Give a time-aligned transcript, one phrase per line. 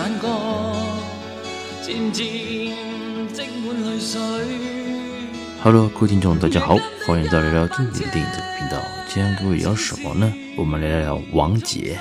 [0.00, 0.28] 眼角
[1.82, 2.24] 渐渐
[3.34, 4.18] 积满泪水。
[5.62, 8.82] Hello，各位听众，大家好，欢迎来到聊聊经典电影这个频道。
[9.10, 10.32] 今天各位聊什么呢？
[10.56, 11.98] 我们来聊聊王杰。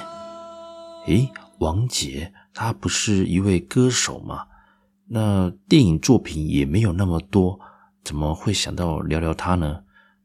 [1.08, 4.45] 诶，王杰他不是一位歌手吗？
[5.09, 7.59] 那电影作品也没有那么多。
[8.05, 9.81] 怎么会想到聊聊他呢？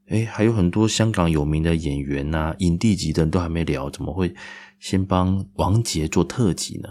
[0.07, 4.33] 诶，还有很多香港有名的演员呐、啊，影帝级的人都还没聊，怎么会
[4.79, 6.87] 先帮王杰做特辑呢？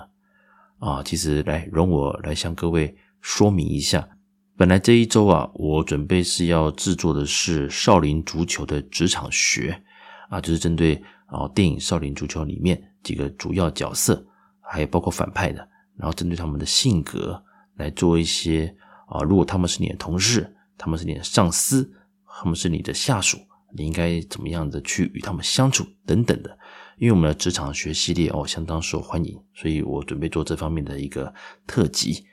[0.85, 4.07] 啊，其实来容我来向各位说明一下，
[4.55, 9.83] 本来这一周啊，我准备是要制作的是《少林足球》的职场学
[10.29, 14.23] 啊，就是针对啊电影《少林足球》里面几个主要角色，
[14.61, 17.43] 还有包括反派的，然后针对他们的性格
[17.77, 18.77] 来做一些
[19.09, 20.51] 啊，如果他们是你的同事。
[20.77, 21.89] 他们是你的上司，
[22.27, 23.39] 他们是你的下属，
[23.77, 26.59] 你应该怎么样的去与他们相处等等的。
[26.99, 31.33] 因为我们的职场学系列哦相当受欢迎，所以我准备做这方面的一个
[31.67, 32.25] 特辑。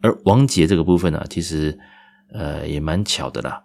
[0.00, 1.78] 而王杰这个部分呢、其实
[2.32, 3.62] 呃也蛮巧的啦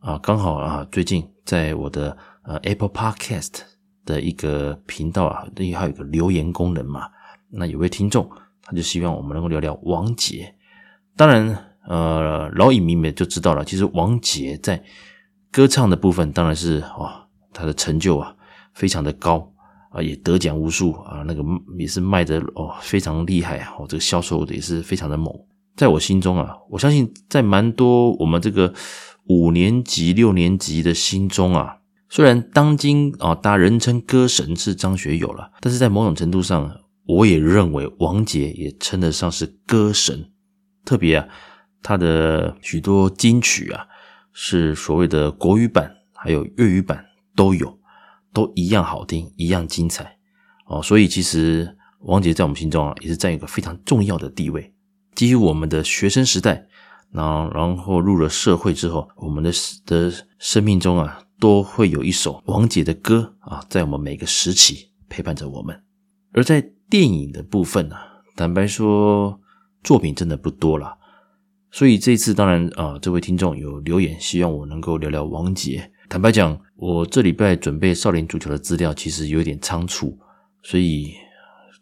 [0.00, 3.60] 啊，刚好啊最近在我的呃 Apple Podcast
[4.04, 7.08] 的一个频道啊，那里还有一个留言功能嘛，
[7.50, 8.30] 那有位听众
[8.62, 10.54] 他就希望我们能够聊聊王杰，
[11.16, 11.70] 当然。
[11.86, 13.62] 呃，老影迷们就知道了。
[13.62, 14.82] 其实王杰在
[15.52, 18.34] 歌唱的部分，当然是哦，他的成就啊，
[18.72, 19.52] 非常的高
[19.94, 21.42] 啊，也得奖无数啊，那个
[21.78, 25.32] 也是卖的哦，非常厉害啊，哦，这个销售的也是非常的猛。
[25.76, 28.74] 在我心中啊，我相信在蛮多我们这个
[29.28, 31.76] 五年级、六年级的心中啊，
[32.08, 36.70] 虽然当今啊，大家人称歌神是张学友了，但是在某种程度上，
[37.06, 40.28] 我也认为王杰也称得上是歌神，
[40.84, 41.28] 特别啊。
[41.86, 43.84] 他的许多金曲啊，
[44.32, 47.04] 是所谓的国语版，还有粤语版
[47.36, 47.78] 都有，
[48.34, 50.18] 都一样好听，一样精彩
[50.66, 50.82] 哦。
[50.82, 54.74] 所以其实王杰在我们心中啊，也是占一个非常重要的地位。
[55.14, 56.66] 基于我们的学生时代，
[57.12, 59.52] 然后然后入了社会之后，我们的
[59.86, 65.80] 的生命中啊，都会有一首王杰的歌啊，在我们每个时期陪伴着我们。
[66.32, 67.96] 而在电影的部分呢，
[68.34, 69.40] 坦白说，
[69.84, 70.98] 作品真的不多了。
[71.70, 75.92] 所以这次当然啊、这位听众有留言，希望我能够聊聊王杰。
[76.08, 80.16] 坦白讲，我这礼拜准备少林足球的资料，其实有点仓促，
[80.62, 81.14] 所以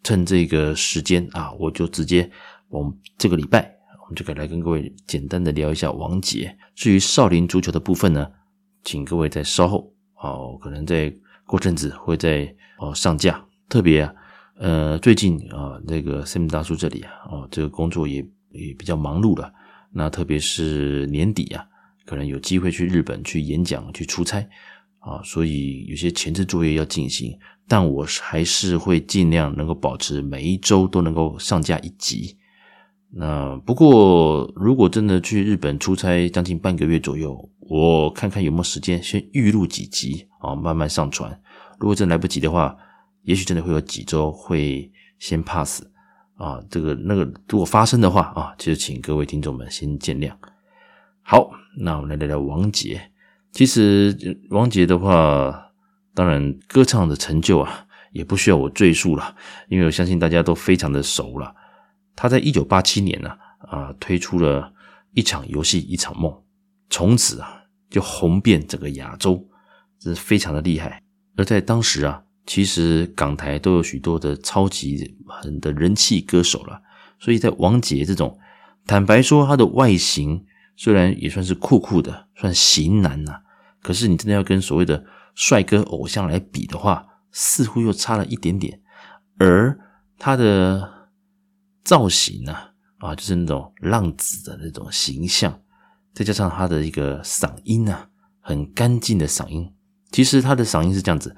[0.03, 2.31] 趁这个时间啊，我就直接
[2.69, 6.57] 我们这个礼拜，我们就可以来跟各位简单的聊一下王杰。
[6.75, 8.27] 至于少林足球的部分呢，
[8.85, 11.13] 请各位再稍后哦，可能再
[11.45, 13.45] 过阵子会再哦上架。
[13.69, 14.15] 特别啊，
[14.57, 19.53] 呃，最近啊，那个 Sam 大叔这里啊，哦，这个工作也也比较忙碌了。
[19.91, 21.67] 那特别是年底啊，
[22.13, 24.47] 可能有机会去日本去演讲、去出差
[24.99, 27.35] 啊，所以有些前置作业要进行。
[27.67, 32.37] 但我还是会尽量能够保持每一周都能够上架一集。
[33.09, 41.41] 那不过，如果真的去日本出差将近半个月左右，我看看有没有时间先预录几集啊，慢慢上传。
[41.79, 42.77] 如果真来不及的话，
[43.23, 45.83] 也许真的会有几周会先 pass。
[46.35, 50.31] 啊，这个那个，如果发生的话啊，就请各位听众们先见谅。
[51.23, 53.11] 好，那我们来聊聊王杰。
[53.53, 55.73] 其实王杰的话，
[56.15, 59.35] 当然歌唱的成就啊，也不需要我赘述了，
[59.69, 61.55] 因为我相信大家都非常的熟了。
[62.15, 63.31] 他在一九八七年呢，
[63.69, 64.73] 啊，推出了
[65.15, 66.33] 一场游戏一场梦，
[66.91, 69.49] 从此啊就红遍整个亚洲，
[69.99, 71.03] 这是非常的厉害。
[71.37, 72.23] 而在当时啊。
[72.45, 76.83] 其实港台都有许多的超级很的人气歌手了，
[77.21, 78.37] 所以在王杰这种，
[78.85, 80.45] 坦白说他的外形
[80.77, 83.41] 虽然也算是酷酷的，算型男呐、
[83.83, 85.05] 可是你真的要跟所谓的
[85.35, 88.81] 帅哥偶像来比的话，似乎又差了一点点。
[89.39, 89.79] 而
[90.19, 91.09] 他的
[91.83, 92.57] 造型呢，
[92.99, 95.61] 啊，就是那种浪子的那种形象，
[96.15, 98.07] 再加上他的一个嗓音呢，
[98.41, 99.73] 很干净的嗓音，
[100.11, 101.35] 其实他的嗓音是这样子。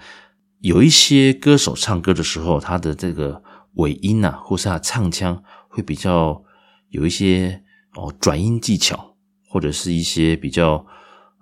[0.61, 3.43] 有一些歌手唱歌的时候，他的这个
[3.75, 6.43] 尾音啊，或是他唱腔会比较
[6.89, 7.63] 有一些
[7.95, 9.14] 哦转音技巧，
[9.55, 10.85] 或者是一些比较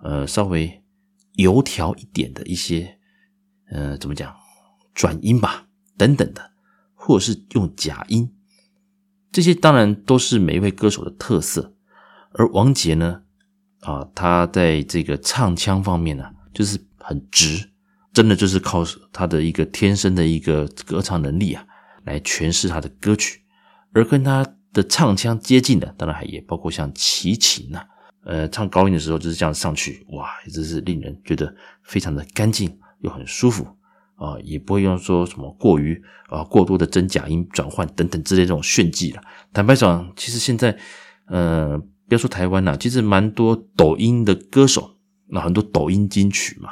[0.03, 0.83] 呃稍微
[1.33, 2.99] 油条一点的一些
[3.71, 4.31] 呃怎么讲
[4.93, 5.65] 转音吧
[5.97, 6.51] 等等的，
[6.93, 8.31] 或者是用假音，
[9.31, 11.73] 这些当然都是每一位歌手的特色。
[12.33, 13.23] 而王杰呢，
[13.79, 16.23] 啊，他在这个唱腔方面呢，
[16.53, 17.71] 就是很直。
[18.13, 21.65] 真的就是靠他的一个天生的一个歌唱能力啊，
[22.03, 23.41] 来诠释他的歌曲。
[23.91, 27.87] 而跟他的唱腔接近的，当然还也包括像齐秦呐，
[28.25, 31.53] 呃，唱高音的时候就是这样上去，哇，真是令人觉得
[31.83, 33.65] 非常的干净又很舒服
[34.15, 39.21] 啊，也不会用说什么过于啊过多的真假音转换等等之类这种炫技了。
[39.51, 40.77] 坦白讲，其实现在
[41.25, 41.77] 呃，
[42.07, 44.97] 不要说台湾呐，其实蛮多抖音的歌手，
[45.27, 46.69] 那很多抖音金曲嘛，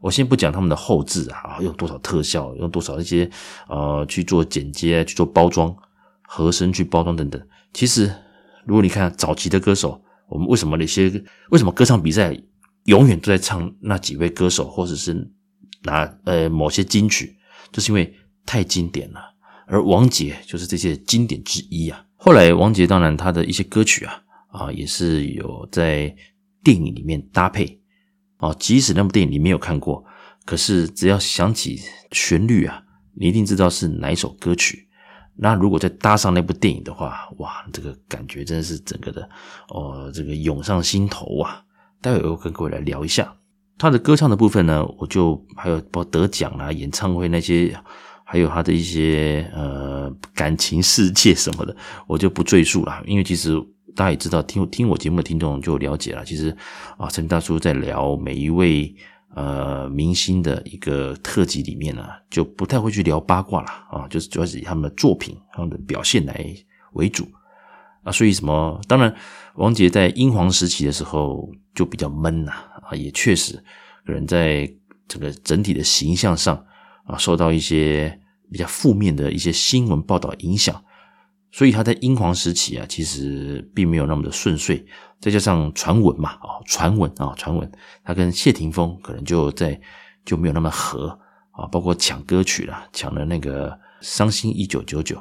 [0.00, 3.30] 我先不讲他们的后制啊，用多少特效，用多少一些
[3.68, 5.76] 呃去做剪接、去做包装、
[6.22, 7.40] 和声去包装等等。
[7.72, 8.10] 其实，
[8.64, 11.10] 如果你看早期的歌手，我们为什么那些
[11.50, 12.36] 为什么歌唱比赛
[12.84, 15.30] 永远都在唱那几位歌手，或者是
[15.82, 17.36] 拿呃某些金曲，
[17.72, 19.20] 就是因为太经典了。
[19.66, 22.04] 而王杰就是这些经典之一啊。
[22.16, 26.14] 后来王杰当然他的一些歌曲啊啊也是有在
[26.62, 27.80] 电影里面搭配
[28.36, 30.04] 啊，即使那部电影你没有看过，
[30.44, 31.80] 可是只要想起
[32.12, 32.82] 旋律啊，
[33.14, 34.83] 你一定知道是哪一首歌曲。
[35.36, 39.28] 那如果再搭上那部电影的话，哇，这个感觉真的是整个的
[39.68, 41.60] 哦，这个涌上心头啊！
[42.00, 43.34] 待会我跟各位来聊一下
[43.76, 47.76] 他的歌唱的部分呢，我就还有包括得奖啊、演唱会那些，
[48.24, 51.76] 还有他的一些呃感情世界什么的，
[52.06, 53.02] 我就不赘述了。
[53.04, 53.60] 因为其实
[53.96, 56.24] 大家也知道，听听我节目的听众就了解了。
[56.24, 56.56] 其实
[56.96, 58.94] 啊，陈大叔在聊每一位。
[59.34, 66.56] 呃，明星的一个特辑里面呢，就不太会去聊八卦了啊，就是主要是以他们的作品、他们的表现来
[66.92, 67.26] 为主
[68.04, 68.12] 啊。
[68.12, 69.12] 所以什么，当然，
[69.56, 72.52] 王杰在英皇时期的时候就比较闷呐
[72.82, 73.60] 啊，也确实
[74.06, 74.72] 可能在
[75.08, 76.64] 整个整体的形象上
[77.04, 78.16] 啊，受到一些
[78.52, 80.80] 比较负面的一些新闻报道影响。
[81.54, 84.84] 所以他在英皇时期啊，其实并没有那么的顺遂，
[85.20, 87.70] 再加上传闻嘛，啊，传闻啊，传闻，
[88.02, 89.80] 他跟谢霆锋可能就在
[90.24, 91.16] 就没有那么合
[91.52, 93.70] 啊，包括抢歌曲啦，抢了那个
[94.00, 95.14] 《伤心一九九九》，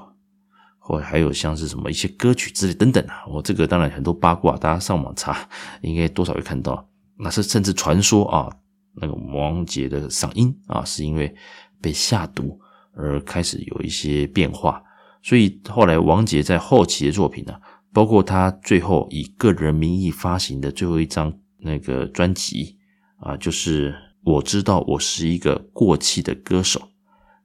[0.80, 5.48] 或还有像是什么一些歌曲之类等等啊，我这个当然很多八卦，大家上网查
[5.84, 6.84] 应该多少会看到，
[7.16, 8.50] 那是甚至传说啊，
[8.96, 11.32] 那个王杰的嗓音啊，是因为
[11.80, 12.60] 被下毒
[12.96, 14.82] 而开始有一些变化。
[15.24, 17.54] 所以后来王杰在后期的作品呢，
[17.94, 22.78] 包括他最后以个人名义发行的最后一张那个专辑
[23.22, 26.82] 啊，就是我知道我是一个过气的歌手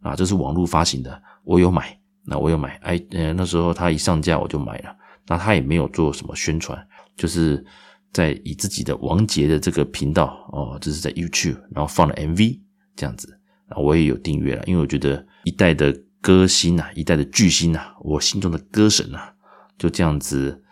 [0.01, 4.97] 啊，这是网络发行的，我有买，那我有买，哎，呃，那时候他一上架我就买了，
[5.29, 6.77] 那他也没有做什么宣传，
[7.17, 7.65] 就是
[8.13, 12.59] 在以自己的王杰的这个频道哦，就是在 YouTube，然后放了 MV
[12.97, 13.39] 这样子，
[13.69, 15.97] 啊，我也有订阅了，因为我觉得一代的。
[16.21, 19.35] 歌星啊，一代的巨星啊，我心中的歌神啊，
[19.79, 20.63] 就这样子，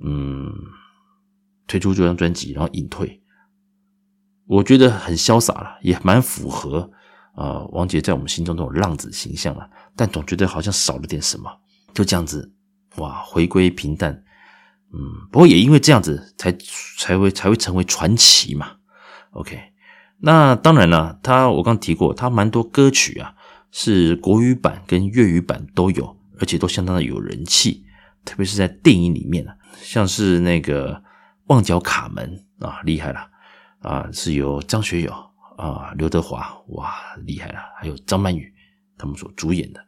[0.00, 0.52] 嗯，
[1.66, 3.20] 推出这张专辑，然后隐退，
[4.46, 6.90] 我觉得很潇洒了，也蛮符合
[7.34, 11.50] 啊、呃，王杰在我们心中这种浪子形象了，但总觉得好像少了点什么，
[11.92, 12.52] 就这样子，
[12.96, 14.12] 哇，回归平淡，
[14.92, 16.56] 嗯，不过也因为这样子，才
[16.98, 18.76] 才会才会成为传奇嘛。
[19.32, 19.58] OK，
[20.18, 23.34] 那当然了，他我刚提过，他蛮多歌曲啊。
[23.76, 27.84] 是国语版跟粤语版都有，而且都相当的有人气，
[28.24, 30.94] 特别是在电影里面啊，像是那个
[31.48, 33.28] 《旺角卡门》啊，厉害了
[33.80, 35.12] 啊，是由张学友
[35.56, 36.94] 啊、刘德华哇
[37.24, 38.54] 厉害了，还有张曼玉
[38.96, 39.84] 他们所主演的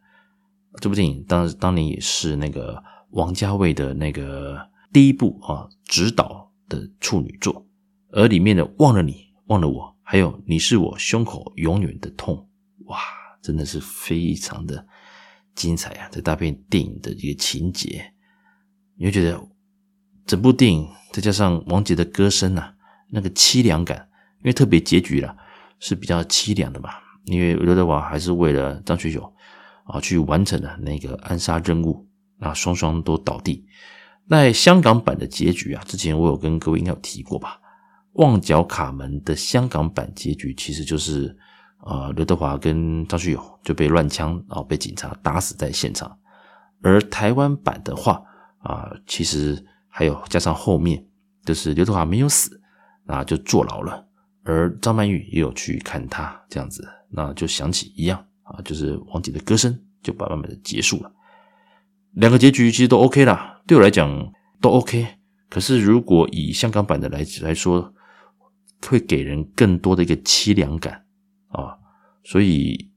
[0.80, 4.58] 这部电影，当当年也是那个王家卫的那个
[4.92, 7.64] 第一部啊执导的处女作，
[8.10, 12.34] 而里面的《忘了你，忘了我》，还有《你是我胸口永远的痛》，
[12.88, 12.98] 哇！
[13.46, 14.84] 真的是非常的
[15.54, 16.08] 精彩啊！
[16.10, 18.12] 这大片电影的一个情节，
[18.96, 19.40] 你会觉得
[20.26, 22.74] 整部电影再加上王杰的歌声啊，
[23.08, 25.36] 那个凄凉感，因为特别结局啦
[25.78, 26.90] 是比较凄凉的嘛。
[27.26, 29.32] 因为刘德华还是为了张学友
[29.84, 32.04] 啊去完成了那个暗杀任务，
[32.40, 33.64] 啊双双都倒地。
[34.26, 37.60] 那香港版的结局啊，之前我有跟各位应该有提过吧？
[38.20, 41.38] 《旺角卡门》的香港版结局其实就是。
[41.78, 46.18] 啊，刘德华跟张学友就被乱枪啊，被警察打死在现场。
[46.82, 48.22] 而台湾版的话
[48.58, 51.04] 啊，其实还有加上后面，
[51.44, 52.60] 就是刘德华没有死，
[53.04, 54.04] 那，就坐牢了。
[54.44, 61.12] 而张曼玉也有去看他这样子，那就想起一样啊，就是王杰的歌声就把慢慢的结束了。
[62.12, 65.06] 两个结局其实都 OK 啦，对我来讲都 OK。
[65.48, 67.92] 可是如果以香港版的来来说，
[68.86, 71.05] 会给人更多的一个凄凉感。
[72.26, 72.90] 所以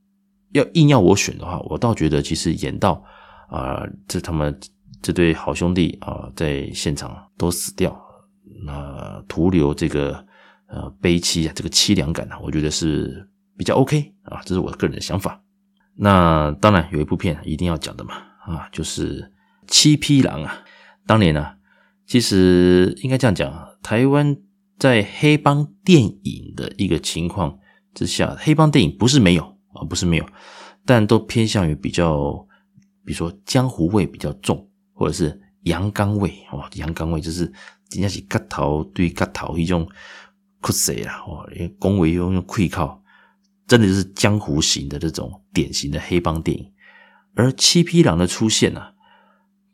[0.54, 3.04] 要硬要我选的话，我倒觉得其实演到
[3.48, 4.60] 啊，这他们
[5.04, 7.96] 这对好兄弟啊，在现场都死掉，
[8.66, 10.26] 那徒留这个
[10.66, 15.40] 呃悲戚啊，这个凄凉感啊，我觉得是比较 OK 啊，这是我个人的想法。
[15.96, 19.22] 那当然有一部片一定要讲的嘛，啊，就是
[19.68, 20.64] 《七匹狼》啊，
[21.06, 21.42] 当年呢，
[22.08, 24.36] 《其实应该这样讲，台湾
[24.80, 27.60] 在黑帮电影的一个情况
[27.94, 29.44] 之下，黑帮电影不是没有
[29.74, 30.26] 啊，不是没有，
[30.86, 32.34] 但都偏向于比较，
[33.04, 37.44] 比如说江湖味比较重，或者是阳刚味哦，阳刚味就是
[37.92, 39.88] 人家是割头对割头一种
[40.62, 43.02] 酷谁啊，哦，恭维用用愧靠，
[43.68, 46.72] 真的就是江湖型的这种典型的黑帮电影，
[47.36, 48.94] 而七匹狼的出现呢、啊。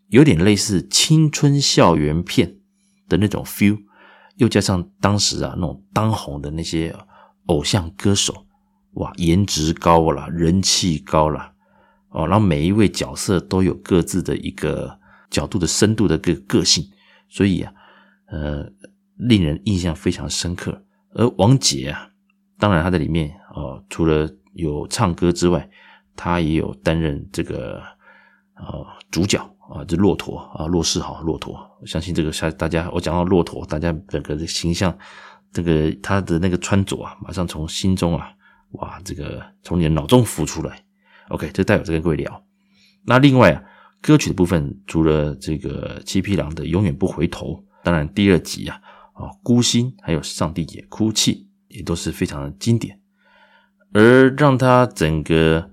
[0.10, 2.58] 有点类似青春校园片
[3.10, 3.76] 的那种 feel，
[4.36, 6.96] 又加上当时啊那种当红的那些
[7.46, 8.46] 偶像歌手，
[8.94, 11.52] 哇，颜值高了，人气高了，
[12.10, 15.00] 哦，然后每一位角色都有各自的一个
[15.30, 16.88] 角度的深度的个个性，
[17.30, 17.74] 所以啊，
[18.28, 18.70] 呃，
[19.16, 20.84] 令人印象非常深刻。
[21.14, 22.10] 而王杰啊，
[22.58, 25.70] 当然他在里面哦，除了有唱歌之外，
[26.16, 27.82] 他也有担任这个
[28.56, 29.40] 呃主角。
[29.68, 34.96] 啊，这骆驼啊，骆世豪，骆驼，我相信这个下大家，我讲到骆驼，大家整个的形象，
[35.56, 38.30] 这个他的那个穿着啊，马上从心中啊，
[38.72, 40.84] 哇，这个从你的脑中浮出来。
[41.30, 42.44] OK，这待会再跟各位聊。
[43.06, 43.64] 那另外啊，
[44.02, 47.54] 歌曲的部分，除了这个七匹狼的《永远不回头》，
[47.86, 48.82] 当然第二集啊，
[49.14, 53.00] 啊，孤星还有上帝也哭泣，也都是非常的经典。
[53.94, 55.72] 而让他整个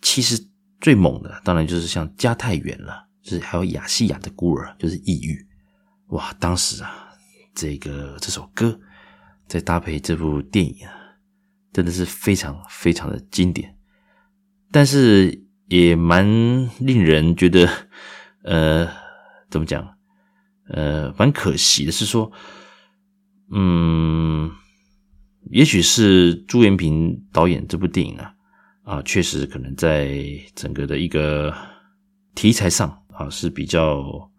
[0.00, 0.40] 其实
[0.80, 3.08] 最猛的，当然就是像家太远了。
[3.22, 5.46] 就是还有亚细亚的孤儿，就是抑郁，
[6.06, 6.32] 哇！
[6.40, 7.10] 当时啊，
[7.54, 8.80] 这个这首歌
[9.50, 10.94] 再搭配这部电影啊，
[11.72, 13.74] 真的是非常非常的经典，
[14.70, 16.24] 但是也蛮
[16.78, 17.68] 令人觉得，
[18.46, 18.88] 呃，
[19.50, 19.96] 怎么讲？
[20.68, 22.30] 呃，蛮可惜的是说，
[23.50, 24.48] 嗯，
[25.50, 28.34] 也许是朱延平导演这部电影啊，
[28.84, 31.52] 啊，确实可能在整个的一个
[32.36, 32.96] 题材上。
[33.12, 34.30] 啊，是比较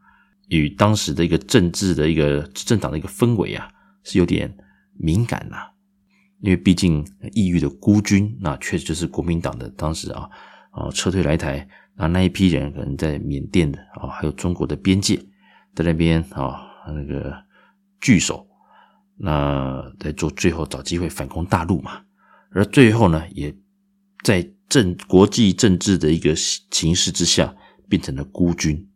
[0.47, 3.69] 与当时的一个政治的一个政党的一个氛围啊，
[4.03, 4.51] 是有点
[4.97, 5.57] 敏感呐、
[6.39, 10.29] 因为毕竟异域的孤军，那确实就是国民党的当时啊
[10.71, 15.17] 啊撤退来台，那那一批人可能在缅甸的啊，还有中国的边界，
[15.75, 17.33] 在那边啊那个
[17.99, 18.47] 聚首，
[19.17, 22.01] 那在做最后找机会反攻大陆嘛。
[22.51, 23.55] 而最后呢，也
[24.23, 27.55] 在政国际政治的一个形势之下。
[27.89, 28.87] 变成了孤军，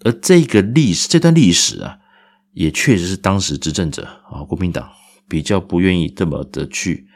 [0.00, 2.00] 而这个历史这段历史啊，
[2.52, 4.90] 也确实是当时执政者啊，国民党
[5.28, 7.06] 比较不愿意这么的去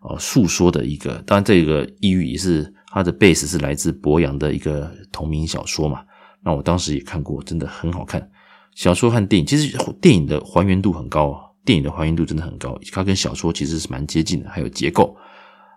[0.00, 1.22] 啊诉说的一个。
[1.26, 6.04] 当然，这个异域也是它的 base 是来自博洋的一个同名小说嘛。
[6.42, 8.30] 那我当时也看过，真的很好看。
[8.74, 15.16] 小说和电影其实电影的还原度很高，电影的还原度真的很高，它跟小说其实是蛮接近的，还有结构。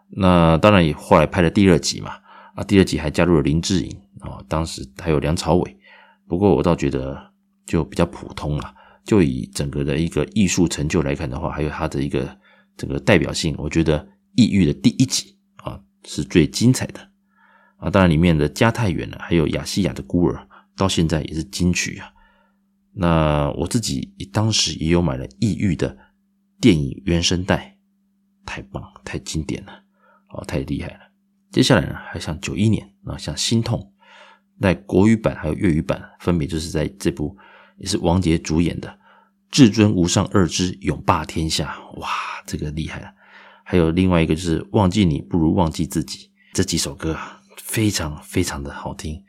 [0.10, 2.12] 那当然也后来拍了第二集嘛，
[2.56, 3.98] 啊，第二集还加入了林志颖。
[4.22, 5.78] 啊，当时还有梁朝伟，
[6.28, 7.16] 不过我倒觉得
[7.64, 8.74] 就比较普通了。
[9.06, 12.38] 就以整个的一个艺术成就来看的话，还有它的一个
[12.76, 14.00] 整个代表性，我觉得
[14.36, 17.00] 《异域》的第一集啊是最精彩的
[17.78, 17.90] 啊。
[17.90, 22.12] 当然里面的家太远了，还有亚细亚的孤儿，到现在也是金曲啊。
[22.94, 25.96] 那我自己当时也有买了《异域》的
[26.60, 27.78] 电影原声带，
[28.46, 29.84] 太棒，太经典了，
[30.30, 31.00] 哦，太厉害了。
[31.52, 33.80] 接下来呢，还像九一年啊，像《心痛》。
[34.62, 37.38] 在国语版还有粤语版，分别就是在这部
[37.78, 38.90] 也是王杰主演的
[39.52, 42.08] 《至尊无上二之永霸天下》，哇，
[42.46, 43.08] 这个厉害了！
[43.64, 46.20] 还有另外一个就是《忘记你不如忘记自己》，
[46.54, 49.22] 这几首歌啊，非常非常的好听，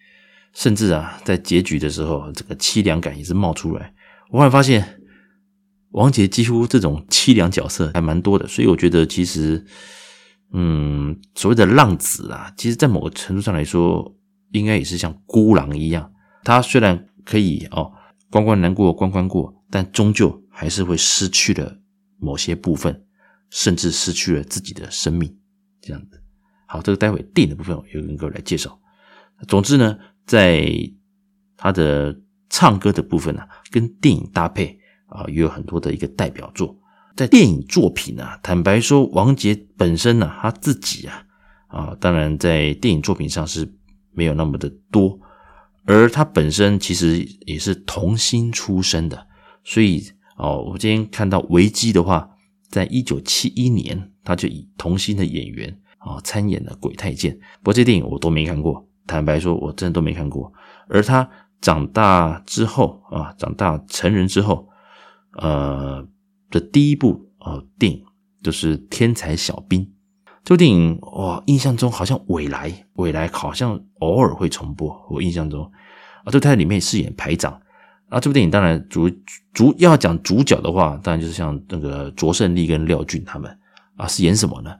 [0.52, 3.94] 甚至啊，在结局的时候，这个凄凉感也是冒出来。
[4.30, 5.00] 我后来发现，
[5.90, 9.64] 王杰几乎这种凄凉角色还蛮多的，所以我觉得其实，
[10.52, 14.14] 嗯，所谓的浪子啊，其实在某个程度上来说。
[14.52, 16.10] 应该也是像孤狼一样，
[16.44, 17.92] 他虽然可以哦
[18.36, 21.74] 关关难过关关过，但终究还是会失去了
[22.18, 23.02] 某些部分，
[23.48, 25.34] 甚至失去了自己的生命。
[25.80, 26.22] 这样子，
[26.66, 28.78] 好，这个待会电影的部分，我又跟各位来介绍。
[29.48, 30.70] 总之呢，在
[31.56, 32.14] 他的
[32.50, 36.78] 唱歌的部分呢、啊，跟电影搭配啊，也有很多的一个代表作。
[37.16, 41.24] 在电影作品啊，坦白说，王杰本身呢、他自己啊
[41.68, 43.72] 啊，当然在电影作品上是。
[44.18, 45.20] 没有那么的多，
[45.86, 49.26] 而他本身其实也是童星出身的，
[49.62, 50.02] 所以
[50.36, 52.28] 哦，我今天看到维基的话，
[52.68, 60.52] 在一九七一年，他就以童星的演员啊参演了《鬼太监》，不过这电影我都没看过，坦白说，我真的都没看过。
[60.88, 61.28] 而他
[61.60, 64.68] 长大之后啊，长大成人之后，
[65.34, 66.06] 呃
[66.50, 68.04] 的第一部啊电影
[68.42, 69.82] 就是《天才小兵》。
[70.46, 74.96] 这部电影，哇，印象中好像未来，未来好像偶尔会重播。
[75.10, 75.68] 我印象中
[76.22, 77.60] 啊，就他在里面饰演排长，
[78.08, 79.10] 啊，这部电影当然主
[79.52, 83.58] 主要讲主角的话，当然就是像那个卓胜利跟廖俊他们
[83.96, 84.72] 啊，是演什么呢？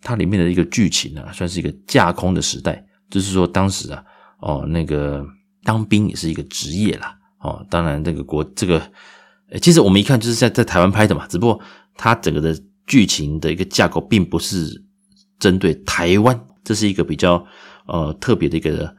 [0.00, 4.04] 它里面的一个剧情呢，算是一个架空的时代，就是说当时啊，
[4.40, 5.24] 哦，那个
[5.62, 8.82] 当兵也是一个职业啦，哦，当然这个国这个，
[9.60, 11.60] 其实我们一看就是在在台湾拍的嘛，只不过
[11.94, 14.82] 它整个的剧情的一个架构并不是
[15.42, 17.44] 针对台湾，这是一个比较
[17.86, 18.94] 呃特别的一个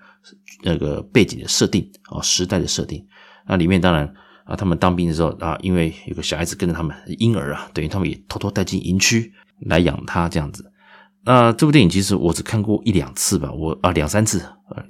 [0.62, 3.02] 那个背景的设定啊，时代的设定。
[3.48, 9.32] 那里面当然啊，他们当兵的时候啊，因为有个小孩子跟着他们，婴儿啊，等于他们也偷偷带进营区
[9.62, 10.70] 来养他这样子。
[11.24, 14.84] 那这部电影其实我只看过一两次吧，我啊两三次，呃，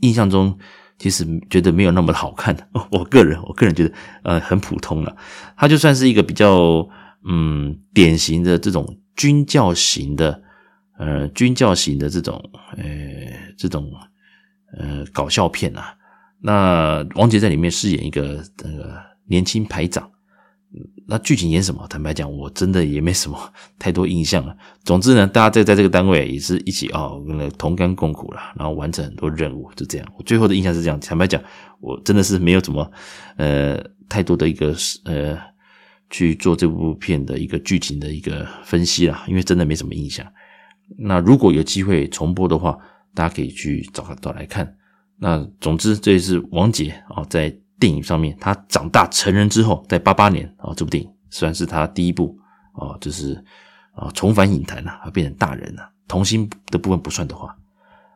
[0.00, 0.58] 印象中
[0.98, 2.54] 其实觉得没有那么好看。
[2.90, 3.94] 我个人我个人觉得
[4.24, 5.16] 呃很普通了。
[5.56, 6.86] 它就算是一个比较
[7.24, 10.42] 嗯典型的这种军教型的
[10.98, 12.42] 呃军教型的这种
[12.76, 12.84] 呃
[13.56, 13.92] 这种
[14.76, 15.94] 呃搞笑片啊。
[16.40, 20.08] 那王杰在里面饰演一个那个年轻排长。
[21.06, 21.86] 那剧情演什么？
[21.86, 23.38] 坦白讲，我真的也没什么
[23.78, 24.56] 太多印象了。
[24.84, 30.08] 总之呢，大家在在这个单位也是一起啊哦，跟同甘共苦了，然后完成很多任务，就这样。
[30.16, 30.98] 我最后的印象是这样。
[30.98, 31.42] 坦白讲，
[31.78, 32.90] 我真的是没有怎么
[33.36, 35.38] 呃太多的一个呃
[36.08, 40.26] 去做这部片的一个剧情的一个分析啦，因为真的没什么印象。
[40.98, 42.78] 那如果有机会重播的话，
[43.14, 44.76] 大家可以去找找来看。
[45.16, 47.56] 那总之，这也是王杰啊在。
[47.80, 52.38] 电影上面，他长大成人之后，在八八年啊，这部电影算是他第一部
[52.74, 53.34] 啊，就是
[53.92, 55.90] 啊重返影坛啊，变成大人了。
[56.06, 57.56] 童星的部分不算的话，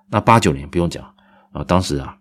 [0.08, 1.04] 那八九年不用讲
[1.50, 2.16] 啊，当时啊，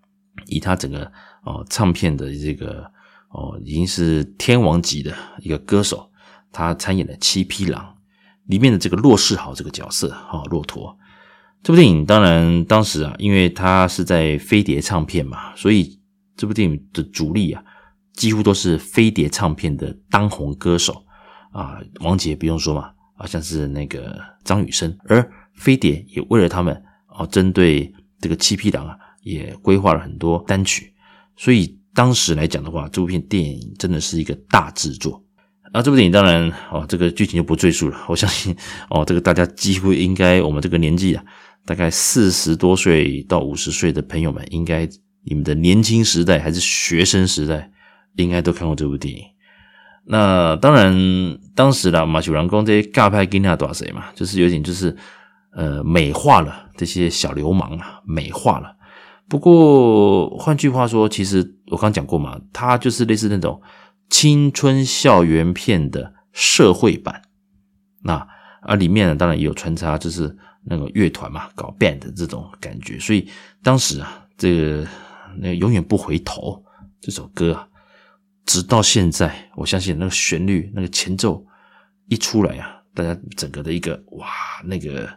[0.48, 1.06] 以他整个
[1.44, 2.84] 哦唱片的这个
[3.30, 6.10] 哦，已经是天王级的一个歌手，
[6.52, 7.84] 他参演了《七匹狼》
[8.48, 10.98] 里面的这个骆世豪这个角色啊，骆驼。
[11.64, 16.00] 这部电影当然当时啊，因为他是在飞碟唱片嘛，所以。
[16.38, 17.64] 这部电影的主力啊，
[18.12, 21.02] 几乎都是飞碟唱片的当红歌手
[21.54, 30.94] 啊，王杰不用说嘛，啊，像是那个张雨生，而飞碟也为了他们啊，针对这个七匹狼啊，也规划了很多单曲，
[31.38, 35.24] 所以当时来讲的话，这部片电影真的是一个大制作。
[35.76, 38.56] 那这部电影当然哦，这个剧情就不赘述了，我相信
[38.90, 41.24] 哦，这个大家几乎应该我们这个年纪啊，
[41.66, 44.90] 大概四十多岁到五十岁的朋友们应该。
[45.28, 47.72] 你们的年轻时代还是学生时代，
[48.16, 49.24] 应该都看过这部电影。
[50.06, 50.96] 那当然，
[51.56, 54.96] 当时啦，马修兰公这些尬派给那多谁嘛，就是有点就是
[55.56, 58.76] 呃美化了这些小流氓啊，美化了。
[59.28, 63.60] 不过换句话说，其实我刚讲过嘛，他就是类似那种
[64.10, 67.22] 青春校园片的社会版。
[68.04, 68.28] 那
[68.62, 73.00] 啊，里面呢，当然也有穿插，就是那个乐团嘛，搞 band 的这种感觉。
[73.00, 73.28] 所以
[73.64, 74.88] 当时啊，这个。
[75.38, 76.64] 那永远不回头
[77.02, 77.68] 这首歌啊，
[78.46, 81.46] 直到现在，我相信那个旋律、那个前奏
[82.08, 84.26] 一出来啊，大家整个的一个哇，
[84.64, 85.10] 那个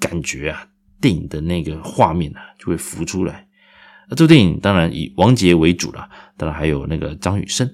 [0.00, 0.66] 感觉啊，
[0.98, 3.46] 电影的那个画面啊，就会浮出来。
[4.08, 7.70] 那这部电影当然以王杰为主了，当然还有那个张雨生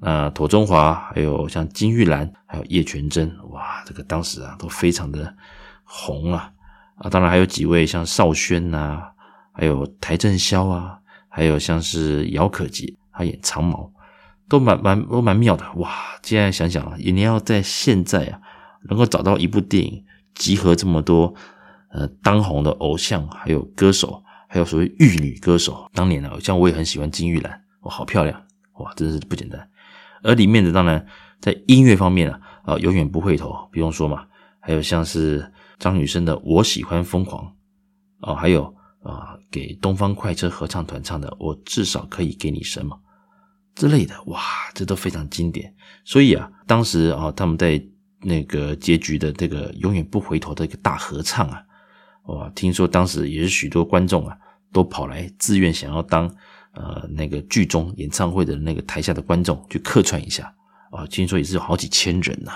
[0.00, 5.34] 啊、庹中华，还有像金玉兰，还有叶全真，哇，这个当时啊都非常的
[5.84, 6.50] 红啊
[6.96, 9.02] 啊，当然还有几位像邵轩呐、
[9.52, 10.96] 还有邰正宵啊。
[11.32, 13.88] 还有像是姚可杰，他演长毛，
[14.48, 15.88] 都蛮蛮都蛮妙的哇！
[16.24, 18.40] 现在想想啊，你要在现在啊，
[18.88, 21.32] 能够找到一部电影集合这么多
[21.92, 28.42] 呃当红的偶像，还有歌手，还有所谓玉女歌手，当年的偶像我也很喜欢金玉兰，哇，好漂亮
[28.78, 29.70] 哇，真是不简单。
[30.22, 31.06] 而里面的当然
[31.40, 34.24] 在音乐方面啊，啊，永远不回头，不用说嘛。
[34.60, 37.44] 还有像是张雨生的《我喜欢疯狂》
[38.20, 38.74] 哦，还有。
[39.02, 42.94] 啊，给东方快车合唱团唱的《我至少可以给你什么》
[43.80, 44.38] 之类的，哇，
[44.74, 45.74] 这都非常经典。
[46.04, 47.82] 所以啊，当时啊，他们在
[48.20, 51.62] 那个结局的这个永远不回头的一个大合唱啊，
[52.24, 54.36] 哇，听说当时也是许多观众啊，
[54.70, 56.30] 都跑来自愿想要当
[56.72, 60.54] 呃那个剧中演唱会的那个台下的观众去客串一下
[60.90, 62.52] 啊，听说也是有好几千人呐，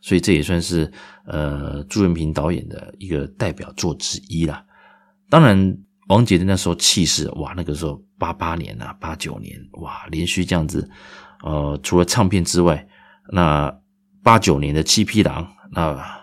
[0.00, 0.90] 所以这也算是
[1.26, 4.64] 呃朱延平导演的一个代表作之一啦。
[5.28, 10.88] 当然，王杰的那时候气势，哇，那个时候八八年啊，八九年，哇，连续这样子，
[11.42, 12.86] 呃，除了唱片之外，
[13.32, 13.74] 那
[14.22, 16.20] 八九年的《七匹狼》那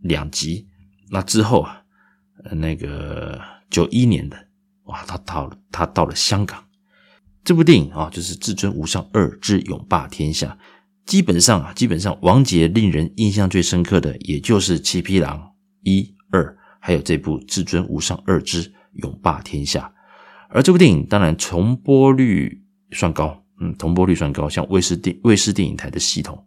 [0.00, 0.68] 两集，
[1.10, 1.82] 那之后啊，
[2.52, 4.36] 那个九一年的，
[4.90, 6.62] 哇，他到了，他到了香港，
[7.42, 10.46] 这部电影啊，就是《至尊无上二之永霸天下》，
[11.10, 15.38] 基本上啊，基本上王杰令人印象最深刻的，也就是《七匹狼》
[15.82, 16.56] 一二。
[16.82, 19.80] 还有这部《至尊无上二之永霸天下》，
[20.48, 26.42] 而这部电影当然重播率算高嗯，重播率算高，像卫视电卫视电影台的系统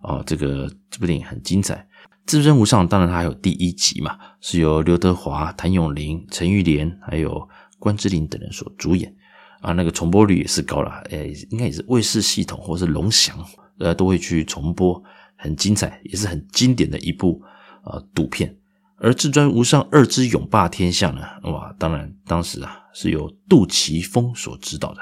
[0.00, 1.74] 啊，这个这部电影很精彩。
[2.26, 7.48] 《至尊无上》当然它还有第一集嘛，是由刘德华、谭咏麟、陈玉莲还有
[7.82, 9.12] 关之琳等人所主演
[9.60, 13.36] 啊，那个重播率也是高了，诶，应该也是卫视系统或者是龙翔
[13.78, 15.02] 呃都会去重播，
[15.36, 17.42] 很精彩，也是很经典的一部
[17.82, 18.56] 啊赌片。
[18.98, 25.00] 而《至尊无上二之永霸天下》呢，哇，当然当时啊是由杜琪峰所指导的。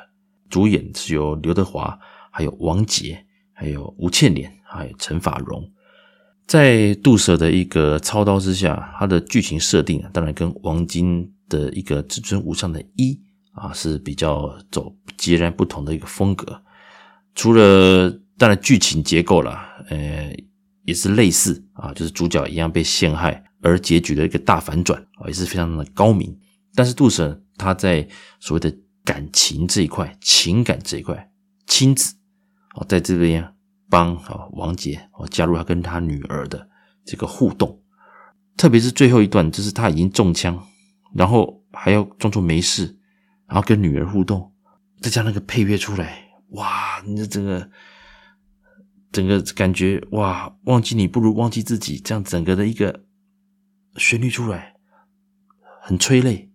[0.49, 1.99] 主演是由刘德华，
[2.33, 5.63] 还有王杰，还有吴倩莲，还有陈法蓉。
[6.47, 13.21] 在杜 Sir 的一个操刀之下，他的剧情设定啊，当然跟王晶的一个至尊无上的一
[13.53, 16.63] 啊是比较走截然不同的一个风格。
[17.35, 20.35] 除了当然剧情结构啦，呃，
[20.85, 26.35] 也是类似啊，就是主角一样被陷害，而结局的一个大反转啊，也是非常的高明。
[26.75, 28.09] 但是杜 Sir 他在
[28.39, 31.31] 所谓的感情这一块，情感这一块，
[31.67, 32.15] 亲子
[32.75, 33.55] 哦，在这边
[33.89, 36.69] 帮啊王杰哦加入他跟他女儿的
[37.05, 37.83] 这个互动，
[38.57, 40.65] 特别是最后一段，就是他已经中枪，
[41.15, 42.97] 然后还要装作没事，
[43.47, 44.53] 然后跟女儿互动，
[45.01, 47.71] 再加那个配乐出来，哇，你这整个
[49.13, 53.05] 整个感觉哇，忘记你不如忘记自己，这样整个的一个
[53.97, 54.75] 旋律出来，
[55.83, 56.51] 很催泪，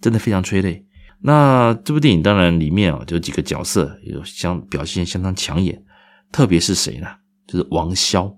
[0.00, 0.86] 真的非常催泪。
[1.18, 5.82] 那这部电影当然里面啊，就几个角色有相表现相当抢眼，
[6.30, 7.08] 特别是谁呢？
[7.46, 8.32] 就是王骁，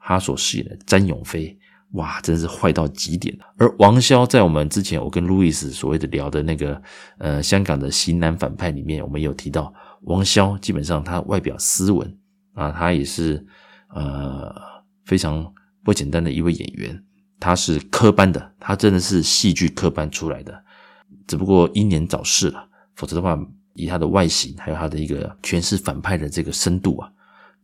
[0.00, 1.56] 他所饰演的詹永飞，
[1.92, 3.36] 哇，真是坏到极点。
[3.58, 6.80] 而王骁在我们之前我跟路易斯所谓的聊的那个
[7.18, 12.18] 呃香港的型男反派里面，我们有提到王骁，基本上他外表斯文
[12.54, 13.44] 啊，他也是
[13.94, 14.50] 呃
[15.04, 15.46] 非常
[15.84, 17.04] 不简单的一位演员，
[17.38, 20.64] 他是科班的，他真的是戏剧科班出来的。
[21.26, 23.38] 只不过英年早逝了，否则的话，
[23.74, 27.10] 以他的外形，还有他的一个诠释反派的这个深度啊，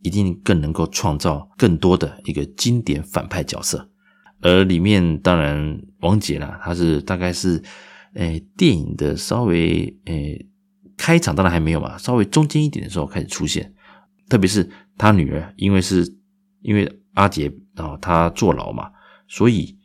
[0.01, 3.89] 一定更能够创造更多的一个经典反派角色。
[4.41, 7.61] 而里面当然王杰啦，他是大概是，
[8.13, 10.47] 诶、电影的稍微诶、
[10.97, 13.73] 开场当然还没有嘛，稍微中间一点的时候开始出现，
[14.29, 16.15] 特别是他女儿，因为是
[16.61, 18.91] 因为阿杰啊，他坐牢嘛，
[19.27, 19.77] 所以。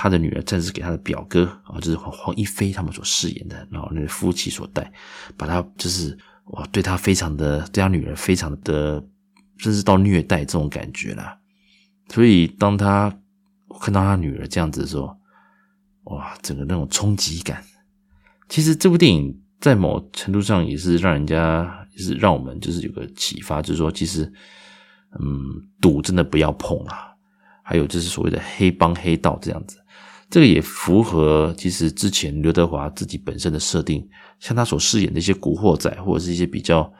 [0.00, 4.92] 他的女儿正是给他的表哥啊，就是黄黄一飞他们所饰演的，然后那个夫妻所带，
[5.36, 6.16] 把他就是
[6.52, 9.04] 哇，对他非常的，对他女儿非常的，
[9.56, 11.36] 甚至到虐待这种感觉啦。
[12.10, 13.12] 所以当他
[13.68, 15.16] 我看到他女儿这样子的时候，
[16.04, 17.62] 哇，整个那种冲击感。
[18.48, 24.24] 其实这部电影在某程度上也是让人家，也是让我们就是有个启发，就是说，其实，
[25.20, 25.28] 嗯，
[25.80, 27.08] 赌真的不要碰啊。
[27.62, 29.76] 还有就是所谓的黑帮黑道这样子。
[30.30, 34.08] 这个也符合其实之前刘德华自己本身的设定，
[34.40, 36.90] 像他所饰演的一些古惑仔或者是一些比较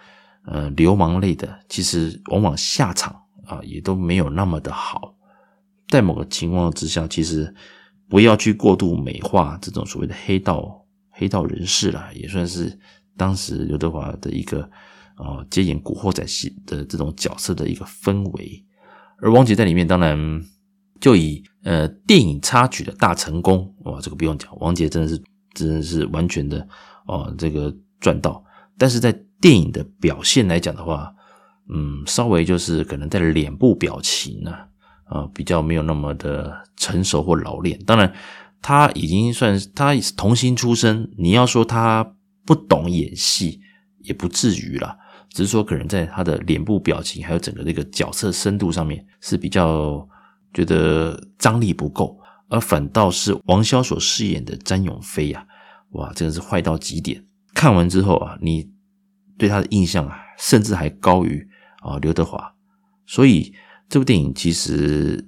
[0.44, 3.14] 呃流氓类的，其实往往下场
[3.46, 5.14] 啊也都没有那么的好。
[5.88, 7.52] 在某个情况之下，其实
[8.08, 12.78] 不要去过度美化这种所谓的黑道黑道人士啦，也算是
[13.16, 14.62] 当时刘德华的一个
[15.16, 18.64] 啊接演古惑仔戏的这种角色的一个氛围。
[19.18, 20.42] 而王杰在里面当然。
[21.00, 25.22] 就以呃电影插曲的大成功哇，这个不用讲，王杰真的是
[25.54, 26.66] 真的是完全的
[27.06, 28.44] 哦，这个赚到。
[28.76, 31.14] 但是在电影的表现来讲的话，
[31.68, 34.66] 嗯，稍微就是可能在脸部表情呢啊、
[35.10, 37.78] 呃，比较没有那么的成熟或老练。
[37.84, 38.12] 当然，
[38.60, 43.60] 他已经算是他是童星出身，你要说他不懂演戏
[44.00, 44.96] 也不至于啦，
[45.30, 50.08] 只是说可能在他的脸部表情还有整个这个角色深度上面是比较。
[50.54, 52.18] 觉得张力不够，
[52.48, 55.46] 而反倒是王骁所饰演的詹永飞呀，
[55.90, 57.22] 哇，真的是坏到极点。
[57.52, 58.66] 看完之后啊，你
[59.36, 61.46] 对他的印象啊，甚至还高于
[61.82, 62.54] 啊刘德华。
[63.06, 63.52] 所以
[63.88, 65.26] 这部电影其实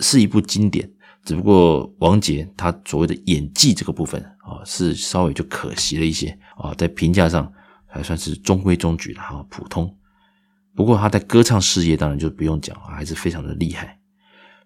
[0.00, 0.90] 是一部经典，
[1.24, 7.50] 只不过王杰他所谓的演技这个部分啊，是稍微就可惜了一些啊，在评价上
[7.86, 9.94] 还算是中规中矩的哈，普通。
[10.74, 13.98] 不过他在歌唱事业当然就不用讲了，还是非常的厉害。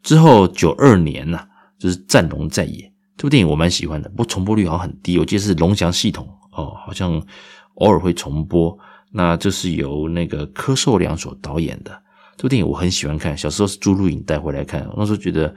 [0.03, 1.47] 之后九二年呐、
[1.79, 2.83] 就是《战龙在野》
[3.17, 5.19] 这部电影，我蛮喜欢的，不过重播率好像很低。
[5.19, 7.13] 我记得是龙翔系统哦，好像
[7.77, 8.77] 偶尔会重播。
[9.11, 12.03] 那这是由那个柯受良所导演的
[12.37, 13.37] 这部电影，我很喜欢看。
[13.37, 15.55] 小时候是租录影带回来看，我那时候觉得，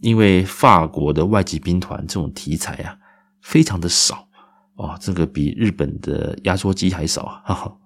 [0.00, 2.96] 因为法国的外籍兵团这种题材啊，
[3.40, 4.28] 非常的少
[4.76, 7.42] 哦，这个比日本的压缩机还少啊！
[7.44, 7.76] 哈哈，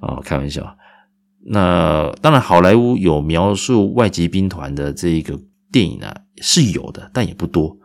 [0.00, 0.76] 哦，开玩笑。
[1.50, 5.38] 那当然，好莱坞有描述外籍兵团的这一个
[5.72, 7.76] 电影呢，是有的，但也不多。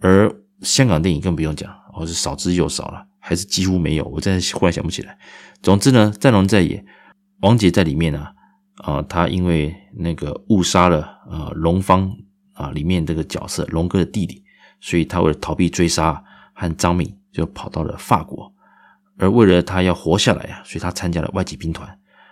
[0.00, 3.06] 而香港电影更不用讲，哦，是少之又少了。
[3.22, 5.18] 还是几乎没有，我现在忽然想不起来。
[5.62, 6.82] 总之呢，战龙在野，
[7.40, 8.32] 王杰在里面啊，
[8.82, 12.10] 啊，他因为那个误杀了啊龙方
[12.52, 14.42] 啊里面这个角色龙哥的弟弟，
[14.80, 16.22] 所以他为了逃避追杀，
[16.54, 18.52] 和张敏就跑到了法国。
[19.18, 21.86] 而为了他要活下来啊，所以他参加了外籍兵团。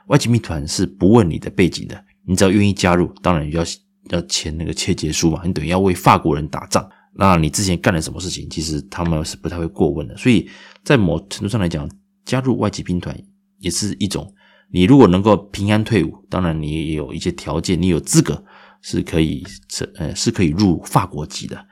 [0.07, 3.63] 外籍兵团是不问你的背景的，你只要愿意加入，当然要
[4.09, 6.89] 要签那个切结书嘛，你等于要为法国人打仗。
[7.13, 8.49] 那你之前干了什么事情？
[8.49, 10.17] 其实他们是不太会过问的。
[10.17, 10.49] 所以
[10.83, 11.87] 在某程度上来讲，
[12.25, 13.15] 加入外籍兵团
[13.59, 14.33] 也是一种，
[14.71, 18.43] 你如果能够平安退伍，当然你也有一些条件，你有资格
[18.83, 21.67] 是可以是呃是可以入法国籍的，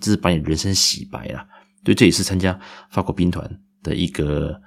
[0.00, 1.44] 这是把你人生洗白了。
[1.82, 2.58] 对，这也是参加
[2.90, 3.50] 法国兵团
[3.82, 4.60] 的一个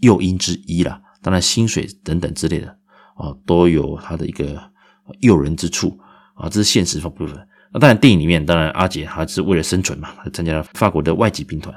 [0.00, 1.00] 诱因之一啦。
[1.22, 2.68] 当然，薪水等等之类的
[3.16, 4.62] 啊，都有它的一个
[5.20, 5.98] 诱人之处
[6.34, 7.36] 啊，这是现实方部分。
[7.72, 11.74] 那当然，电影里面当然阿杰他是为了生存嘛，他参加了法国的外籍兵团。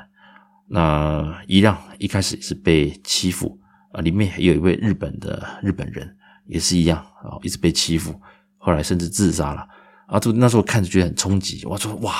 [0.68, 3.60] 那一样一开始是被欺负
[3.94, 6.14] 啊，里面还有一位日本的日本人
[6.48, 8.14] 也是一样啊，一直被欺负，
[8.58, 9.66] 后来甚至自杀了
[10.08, 10.20] 啊。
[10.20, 12.14] 就那时候看着觉得很冲击，我说哇，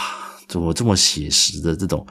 [0.48, 2.08] 怎么这么写实的这种。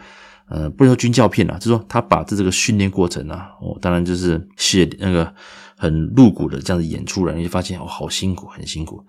[0.48, 5.32] 呃，不能说军教片啊，就说他把这这个训练过程啊，哦，当然就是写那个
[5.78, 9.02] 很露骨的这样子演出来，你就发现哦，好辛苦，很辛苦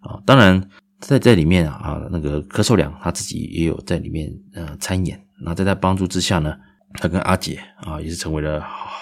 [0.00, 0.18] 啊。
[0.24, 0.60] 当然
[0.98, 5.22] 在在里面啊啊，那个柯受良他自己也有在里面呃参演。
[5.40, 6.56] 那在他帮助之下呢，
[6.94, 8.60] 他跟阿杰啊也是成为了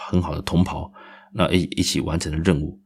[0.08, 0.92] 很好的同袍，
[1.32, 2.80] 那一一起完成了任务。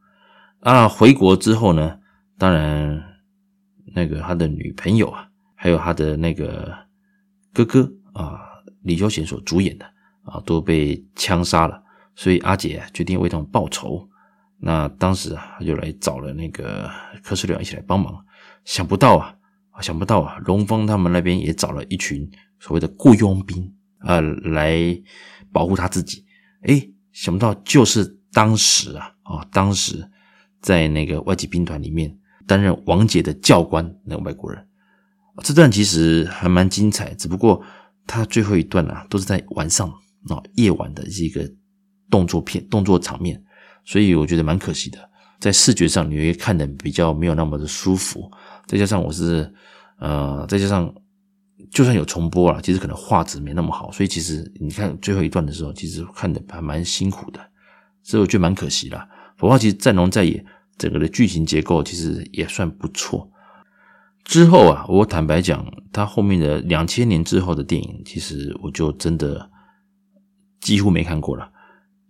[0.59, 1.99] 啊，回国之后呢，
[2.37, 3.03] 当然
[3.95, 6.73] 那个他的女朋友啊，还有他的那个
[7.53, 8.49] 哥哥啊。
[8.83, 9.85] 李修贤所主演的
[10.23, 11.83] 啊，都被枪杀了，
[12.15, 14.09] 所以阿杰决定为他们报仇。
[14.57, 16.89] 那当时啊，他就来找了那个
[17.21, 18.25] 柯受良一起来帮忙。
[18.65, 19.35] 想不到啊，
[19.81, 22.27] 想不到啊，龙峰他们那边也找了一群
[22.59, 23.71] 所谓的雇佣兵
[24.03, 24.79] 呃，来
[25.51, 26.25] 保护他自己。
[26.63, 30.09] 诶，想不到就是当时啊啊，当时
[30.61, 34.67] 在那个外籍兵团里面担任王杰的教官那个外国人。
[35.43, 37.63] 这段其实还蛮精彩，只不过。
[38.07, 39.87] 他最后一段啊，都是在晚上
[40.27, 41.49] 啊，夜晚的一个
[42.09, 43.41] 动作片、动作场面，
[43.85, 44.97] 所以我觉得蛮可惜的。
[45.39, 48.29] 在视觉上，你会看的比较没有那么的舒服。
[48.65, 49.49] 再加上我是
[49.99, 50.93] 呃，再加上
[51.69, 57.39] 就算有重播了，其实可能画质没那么好，所以其实你看最后一段的时候，其实看的还蛮辛苦的，
[58.01, 59.07] 所以我觉得蛮可惜啦。
[59.37, 60.43] 不过其实战龙在野
[60.77, 63.29] 整个的剧情结构其实也算不错。
[64.23, 69.49] 之后啊，我坦白讲，他后面的两千年之后的电影，其实我就真的
[70.59, 71.51] 几乎没看过了。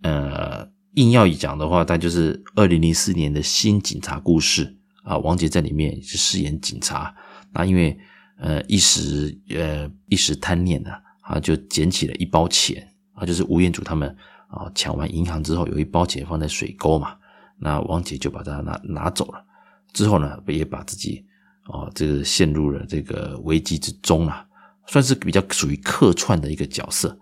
[0.02, 7.14] 呃，硬要一讲的话，他就是二零零四年的新警察故事啊，王杰在里面是饰演警察。
[7.54, 7.98] 那因为
[8.42, 14.08] 呃一时呃一时贪念啊，啊就捡起了一包钱啊，就是吴彦祖他们
[14.48, 17.16] 啊抢完银行之后，有一包钱放在水沟嘛，
[17.58, 19.44] 那王杰就把它拿拿走了。
[19.92, 21.24] 之后呢，也把自己。
[21.66, 24.44] 哦，这个陷入了这个危机之中啊，
[24.88, 27.16] 算是比较属于客串的一个角色。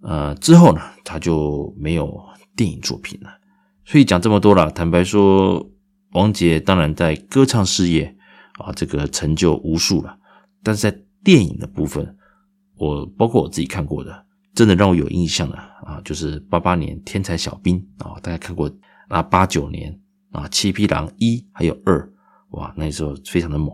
[0.00, 3.28] 呃，之后呢，他就没有电影作品了。
[3.84, 5.68] 所以讲这么多了，坦白说，
[6.12, 8.16] 王杰当然在歌唱事业
[8.62, 10.18] 啊，这个成就无数了。
[10.62, 12.16] 但是在电影的部分，
[12.76, 18.70] 我包括我自己看过的，真的让我有印象的啊，就是八八年《天才小兵》啊，大家看过
[19.08, 19.98] 啊，八九年
[20.30, 22.08] 啊，《七匹狼》一还有二。
[22.50, 23.70] 哇，那时候非常的猛。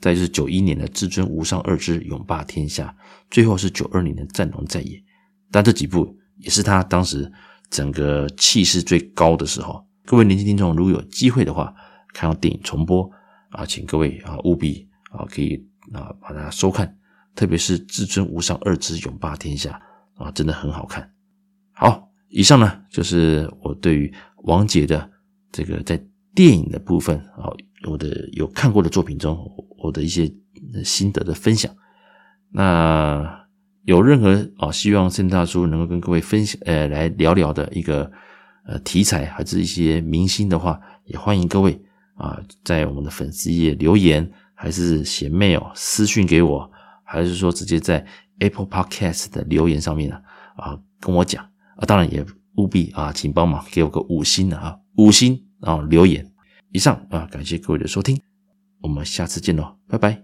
[0.00, 2.94] 再就是九一年的《至尊无上二之永霸天下》，
[3.30, 4.96] 最后是九二年的《战龙在野》。
[5.50, 7.30] 但这几部也是他当时
[7.68, 9.84] 整个气势最高的时候。
[10.04, 11.74] 各位年轻听众，如果有机会的话，
[12.14, 13.10] 看到电影重播
[13.50, 15.56] 啊，请各位啊务必啊可以
[15.92, 16.96] 啊把它收看。
[17.34, 19.80] 特别是《至尊无上二之永霸天下》
[20.24, 21.08] 啊，真的很好看。
[21.72, 24.12] 好，以上呢就是我对于
[24.44, 25.08] 王杰的
[25.52, 25.96] 这个在
[26.34, 27.52] 电影的部分啊。
[27.86, 29.38] 我的有看过的作品中，
[29.78, 30.28] 我的一些
[30.84, 31.72] 心得的分享。
[32.50, 33.46] 那
[33.84, 38.10] 有任何啊，希望圣大叔能够跟各位分享，呃，来聊聊的一个
[38.66, 41.80] 呃题材，还是一些明星的话，也欢迎各位
[42.18, 46.70] 啊，在我们的粉丝页留言，还是写 mail 私信给我，
[47.04, 48.04] 还是说直接在
[48.40, 50.16] Apple Podcast 的留言上面呢，
[50.56, 51.42] 啊跟我讲
[51.76, 52.24] 啊，当然也
[52.56, 56.30] 务必啊，请帮忙给我个五星的啊，五星啊留言。
[56.70, 58.20] 以上啊，感谢各位的收听，
[58.82, 60.16] 我们下次见喽，拜拜。